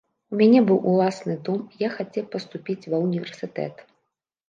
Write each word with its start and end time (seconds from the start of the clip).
У 0.35 0.37
мяне 0.39 0.61
быў 0.69 0.79
уласны 0.91 1.35
дом, 1.49 1.61
я 1.85 1.89
хацеў 1.99 2.27
паступіць 2.35 2.81
ва 2.91 3.05
ўніверсітэт. 3.07 3.75